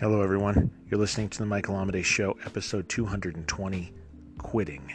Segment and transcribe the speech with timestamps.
[0.00, 0.70] Hello, everyone.
[0.88, 3.92] You're listening to the Michael Amidei Show, episode 220
[4.38, 4.92] Quitting.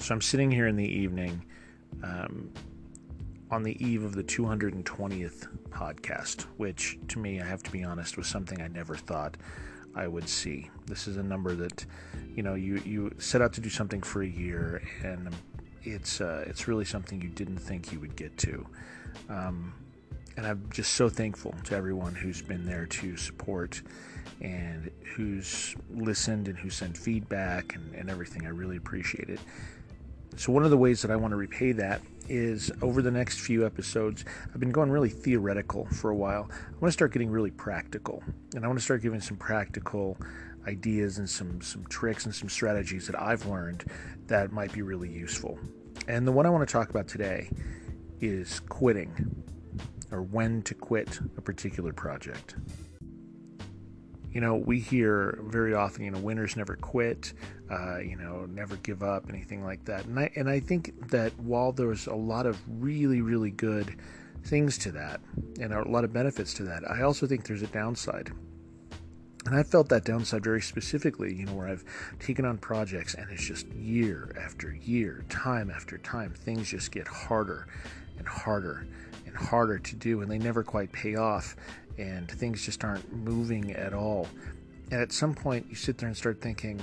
[0.00, 1.44] So, I'm sitting here in the evening
[2.02, 2.52] um,
[3.52, 8.16] on the eve of the 220th podcast, which to me, I have to be honest,
[8.16, 9.36] was something I never thought
[9.94, 10.68] I would see.
[10.86, 11.86] This is a number that,
[12.34, 15.32] you know, you, you set out to do something for a year, and
[15.84, 18.66] it's, uh, it's really something you didn't think you would get to.
[19.28, 19.74] Um,
[20.36, 23.82] and I'm just so thankful to everyone who's been there to support
[24.40, 28.46] and who's listened and who sent feedback and, and everything.
[28.46, 29.40] I really appreciate it.
[30.36, 33.40] So, one of the ways that I want to repay that is over the next
[33.40, 36.48] few episodes, I've been going really theoretical for a while.
[36.50, 38.22] I want to start getting really practical,
[38.54, 40.16] and I want to start giving some practical
[40.66, 43.84] ideas and some, some tricks and some strategies that I've learned
[44.28, 45.58] that might be really useful.
[46.08, 47.50] And the one I want to talk about today
[48.20, 49.44] is quitting
[50.12, 52.54] or when to quit a particular project.
[54.30, 57.32] You know, we hear very often, you know, winners never quit,
[57.70, 60.06] uh, you know, never give up, anything like that.
[60.06, 63.96] And I and I think that while there's a lot of really, really good
[64.44, 65.20] things to that,
[65.60, 68.32] and a lot of benefits to that, I also think there's a downside.
[69.46, 71.84] And I felt that downside very specifically, you know, where I've
[72.20, 77.08] taken on projects and it's just year after year, time after time, things just get
[77.08, 77.66] harder
[78.18, 78.86] and harder
[79.26, 81.56] and harder to do, and they never quite pay off,
[81.98, 84.28] and things just aren't moving at all.
[84.90, 86.80] And at some point, you sit there and start thinking,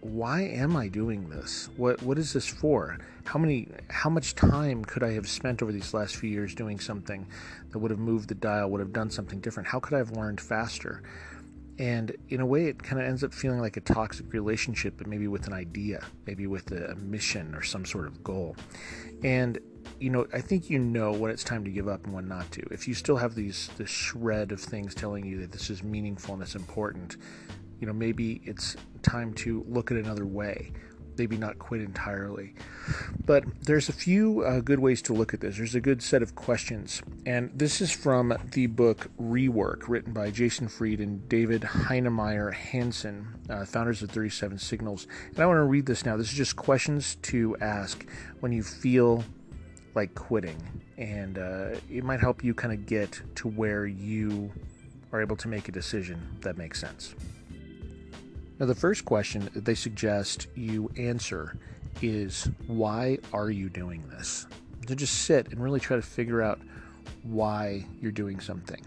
[0.00, 1.68] why am I doing this?
[1.76, 2.98] What what is this for?
[3.24, 6.78] How many how much time could I have spent over these last few years doing
[6.78, 7.26] something
[7.70, 9.68] that would have moved the dial, would have done something different?
[9.68, 11.02] How could I have learned faster?
[11.78, 15.06] And in a way, it kind of ends up feeling like a toxic relationship, but
[15.06, 18.56] maybe with an idea, maybe with a mission or some sort of goal.
[19.22, 19.58] And
[20.00, 22.50] you know, I think you know when it's time to give up and when not
[22.52, 22.62] to.
[22.70, 26.34] If you still have these this shred of things telling you that this is meaningful
[26.34, 27.16] and it's important,
[27.80, 30.72] you know, maybe it's time to look at another way.
[31.18, 32.54] Maybe not quit entirely.
[33.24, 35.56] But there's a few uh, good ways to look at this.
[35.56, 37.02] There's a good set of questions.
[37.24, 43.26] And this is from the book Rework, written by Jason Fried and David Heinemeier Hansson,
[43.48, 45.06] uh, founders of 37 Signals.
[45.30, 46.16] And I want to read this now.
[46.16, 48.06] This is just questions to ask
[48.40, 49.24] when you feel
[49.96, 50.62] like quitting,
[50.98, 54.52] and uh, it might help you kind of get to where you
[55.12, 57.14] are able to make a decision that makes sense.
[58.58, 61.58] Now, the first question that they suggest you answer
[62.00, 64.46] is why are you doing this?
[64.86, 66.60] To just sit and really try to figure out
[67.22, 68.80] why you're doing something.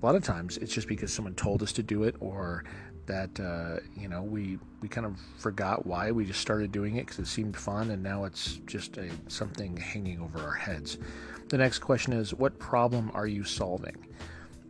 [0.00, 2.64] A lot of times it's just because someone told us to do it or
[3.06, 7.06] that uh, you know we we kind of forgot why we just started doing it
[7.06, 10.98] because it seemed fun and now it's just a something hanging over our heads
[11.48, 13.96] the next question is what problem are you solving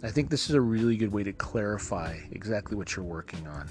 [0.02, 3.68] i think this is a really good way to clarify exactly what you're working on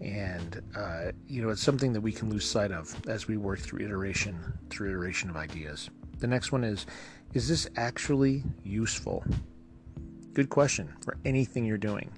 [0.00, 3.58] and uh, you know it's something that we can lose sight of as we work
[3.58, 4.36] through iteration
[4.70, 6.86] through iteration of ideas the next one is
[7.34, 9.24] is this actually useful
[10.32, 12.10] good question for anything you're doing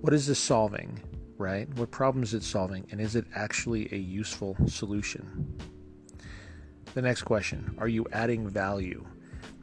[0.00, 1.00] what is this solving
[1.38, 1.68] right?
[1.76, 5.58] What problem is it solving, and is it actually a useful solution?
[6.94, 9.04] The next question Are you adding value?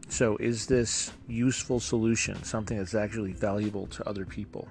[0.10, 4.68] So, is this useful solution something that's actually valuable to other people?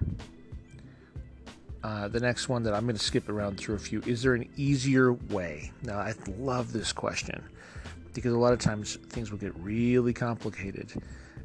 [1.83, 4.35] Uh, the next one that I'm going to skip around through a few is there
[4.35, 5.73] an easier way?
[5.83, 7.43] Now, I love this question
[8.13, 10.93] because a lot of times things will get really complicated,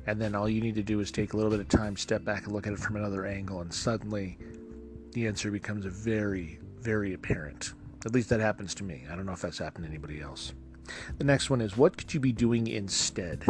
[0.07, 2.25] and then all you need to do is take a little bit of time, step
[2.25, 4.37] back, and look at it from another angle, and suddenly
[5.13, 7.73] the answer becomes very, very apparent.
[8.05, 9.05] At least that happens to me.
[9.09, 10.53] I don't know if that's happened to anybody else.
[11.17, 13.45] The next one is what could you be doing instead?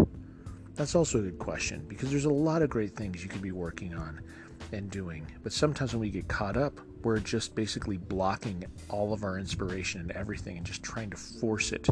[0.75, 3.51] That's also a good question because there's a lot of great things you could be
[3.51, 4.21] working on
[4.71, 5.25] and doing.
[5.43, 10.01] But sometimes when we get caught up, we're just basically blocking all of our inspiration
[10.01, 11.87] and everything and just trying to force it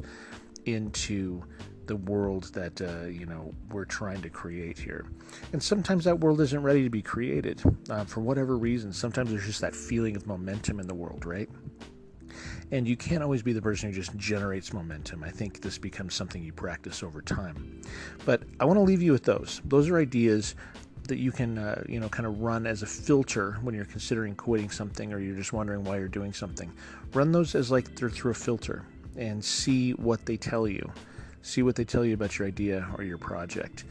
[0.65, 1.43] into
[1.85, 5.05] the world that uh, you know we're trying to create here.
[5.51, 8.93] And sometimes that world isn't ready to be created uh, for whatever reason.
[8.93, 11.49] Sometimes there's just that feeling of momentum in the world, right?
[12.71, 15.23] And you can't always be the person who just generates momentum.
[15.23, 17.81] I think this becomes something you practice over time.
[18.25, 19.61] But I want to leave you with those.
[19.65, 20.55] Those are ideas
[21.07, 24.35] that you can, uh, you know, kind of run as a filter when you're considering
[24.35, 26.71] quitting something or you're just wondering why you're doing something.
[27.13, 28.85] Run those as like they're through a filter
[29.17, 30.91] and see what they tell you
[31.43, 33.83] see what they tell you about your idea or your project.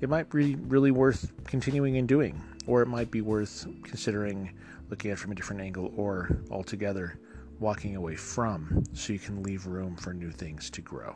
[0.00, 4.52] It might be really worth continuing and doing, or it might be worth considering
[4.90, 7.18] looking at from a different angle or altogether
[7.58, 11.14] walking away from so you can leave room for new things to grow.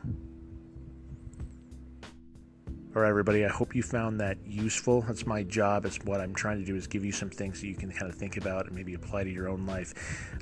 [2.96, 3.44] All right, everybody.
[3.44, 5.02] I hope you found that useful.
[5.02, 5.86] That's my job.
[5.86, 8.10] It's what I'm trying to do is give you some things that you can kind
[8.10, 9.94] of think about and maybe apply to your own life.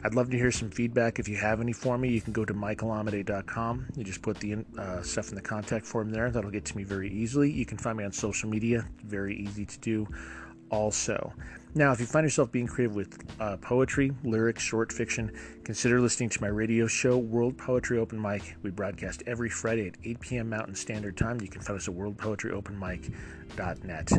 [0.03, 1.19] I'd love to hear some feedback.
[1.19, 3.89] If you have any for me, you can go to michaelamidei.com.
[3.97, 6.31] You just put the uh, stuff in the contact form there.
[6.31, 7.53] That'll get to me very easily.
[7.53, 8.87] You can find me on social media.
[9.05, 10.09] Very easy to do
[10.71, 11.35] also.
[11.79, 15.31] Now, if you find yourself being creative with uh, poetry, lyrics, short fiction,
[15.63, 18.57] consider listening to my radio show, World Poetry Open Mic.
[18.65, 20.51] We broadcast every Friday at 8 p.m.
[20.51, 21.41] Mountain Standard Time.
[21.41, 24.11] You can find us at worldpoetryopenmic.net.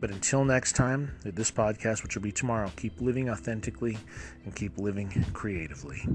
[0.00, 3.98] But until next time, at this podcast, which will be tomorrow, keep living authentically
[4.46, 6.08] and keep living creatively.